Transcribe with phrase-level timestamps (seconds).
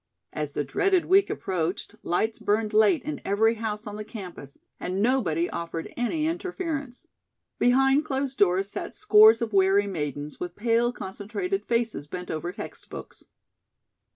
[0.33, 4.99] As the dreaded week approached, lights burned late in every house on the campus and
[4.99, 7.05] nobody offered any interference.
[7.59, 12.89] Behind closed doors sat scores of weary maidens with pale concentrated faces bent over text
[12.89, 13.25] books.